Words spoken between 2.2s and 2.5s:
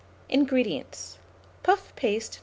No.